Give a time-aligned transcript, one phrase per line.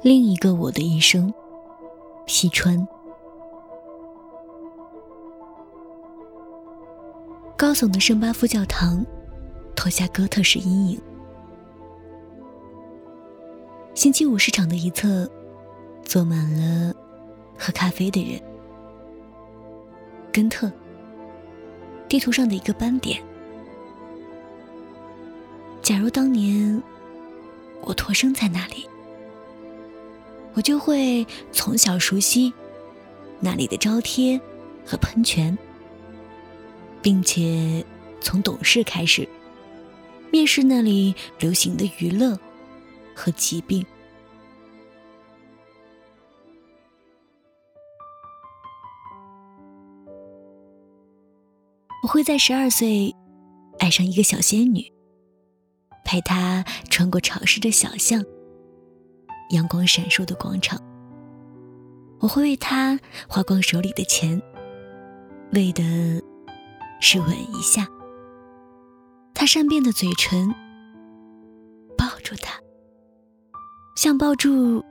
[0.00, 1.32] 另一个我的一生，
[2.26, 2.86] 西川。
[7.56, 9.04] 高耸的圣巴夫教堂，
[9.74, 11.00] 投下哥特式阴影。
[13.94, 15.28] 星期五市场的一侧，
[16.04, 16.94] 坐满了
[17.58, 18.40] 喝咖啡的人。
[20.32, 20.70] 根特，
[22.08, 23.20] 地图上的一个斑点。
[25.82, 26.80] 假如当年
[27.80, 28.88] 我托生在那里，
[30.58, 32.52] 我就会从小熟悉
[33.38, 34.40] 那里的招贴
[34.84, 35.56] 和喷泉。
[37.00, 37.84] 并且
[38.20, 39.26] 从懂事开始，
[40.32, 42.36] 蔑视那里流行的娱乐
[43.14, 43.86] 和疾病。
[52.02, 53.14] 我会在十二岁
[53.78, 54.92] 爱上一个小仙女，
[56.04, 58.24] 陪她穿过潮湿的小巷、
[59.50, 60.80] 阳光闪烁的广场。
[62.20, 64.40] 我会为他花光手里的钱，
[65.52, 65.82] 为的。
[67.00, 67.86] 是吻一下
[69.32, 70.52] 他善变的嘴唇，
[71.96, 72.60] 抱住他，
[73.94, 74.84] 像抱住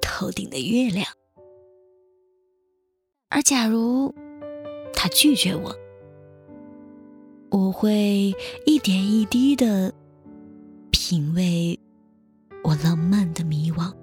[0.00, 1.04] 头顶的月亮。
[3.28, 4.14] 而假如
[4.92, 5.76] 他拒绝我，
[7.50, 8.32] 我会
[8.64, 9.92] 一点一滴的
[10.92, 11.76] 品味
[12.66, 13.94] 我浪漫的迷惘。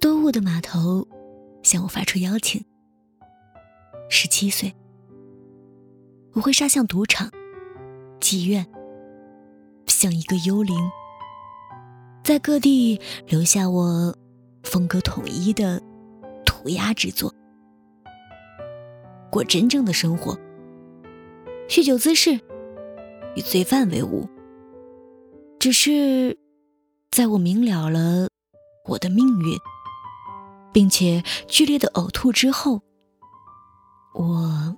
[0.00, 1.06] 多雾的码头
[1.62, 2.64] 向我发出邀请。
[4.08, 4.74] 十七岁，
[6.32, 7.30] 我会杀向赌场、
[8.20, 8.66] 妓院，
[9.86, 10.76] 像一个幽灵，
[12.22, 14.14] 在各地留下我
[14.62, 15.82] 风格统一的
[16.46, 17.34] 涂鸦之作，
[19.30, 20.38] 过真正的生活，
[21.68, 22.40] 酗酒滋事，
[23.34, 24.28] 与罪犯为伍。
[25.58, 26.38] 只是，
[27.10, 28.28] 在我明了了
[28.86, 29.58] 我的命运。
[30.72, 32.80] 并且剧烈的呕吐之后，
[34.14, 34.76] 我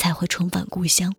[0.00, 1.14] 才会重返故乡。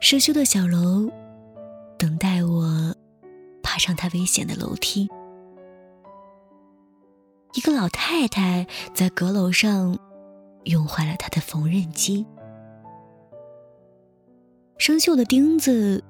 [0.00, 1.10] 奢修的小楼，
[1.98, 2.94] 等待我
[3.62, 5.08] 爬上它危险的楼梯。
[7.54, 9.98] 一个老太太在阁楼上
[10.64, 12.24] 用坏了她的缝纫机，
[14.78, 16.04] 生锈的钉子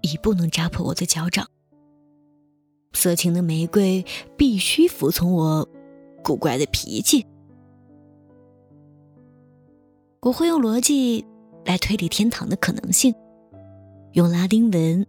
[0.00, 1.46] 已不能扎破我的脚掌。
[2.94, 4.02] 色情的玫瑰
[4.38, 5.68] 必须服从我
[6.24, 7.26] 古怪的脾气。
[10.22, 11.24] 我会用逻辑
[11.66, 13.14] 来推理天堂的可能性。
[14.16, 15.06] 用拉丁文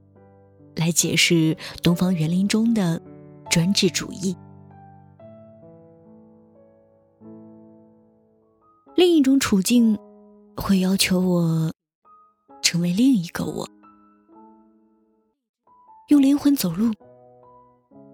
[0.76, 3.02] 来解释东方园林中的
[3.50, 4.36] 专制主义。
[8.96, 9.98] 另一种处境
[10.58, 11.72] 会要求我
[12.62, 13.66] 成为另一个我，
[16.10, 16.94] 用灵魂走路，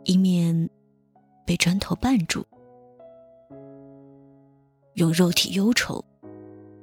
[0.03, 0.69] 以免
[1.43, 2.43] 被砖头绊住；
[4.93, 6.05] 用肉体忧愁，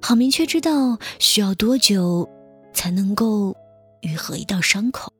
[0.03, 2.29] 好明确知道需要多久
[2.73, 3.55] 才能够。
[4.03, 5.13] 愈合一道伤口，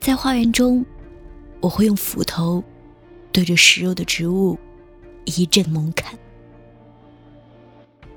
[0.00, 0.84] 在花园中，
[1.60, 2.62] 我会用斧头
[3.32, 4.58] 对着食肉的植物
[5.24, 6.18] 一阵猛砍。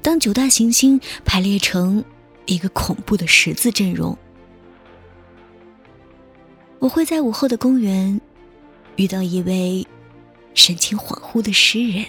[0.01, 2.04] 当九大行星排列成
[2.45, 4.18] 一个恐怖的十字阵容。
[6.79, 8.19] 我会在午后的公园
[8.95, 9.85] 遇到一位
[10.53, 12.06] 神情恍惚的诗人，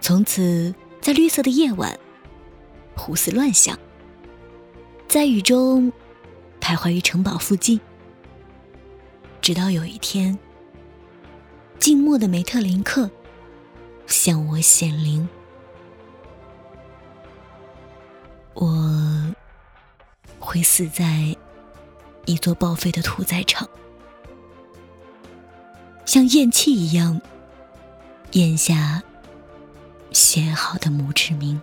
[0.00, 1.98] 从此在绿色的夜晚
[2.94, 3.78] 胡思乱想，
[5.08, 5.92] 在雨中
[6.60, 7.80] 徘徊于城堡附近，
[9.40, 10.38] 直到有一天，
[11.78, 13.10] 静默的梅特林克
[14.06, 15.28] 向我显灵。
[18.54, 19.34] 我
[20.38, 21.36] 会死在
[22.26, 23.68] 一座报废的屠宰场，
[26.04, 27.20] 像咽气一样
[28.32, 29.02] 咽下
[30.12, 31.60] 写好的墓志铭。